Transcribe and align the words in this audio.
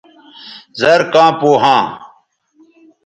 زر 0.79 1.01
کاں 1.13 1.31
پو 1.39 1.51
ھاں 1.61 1.83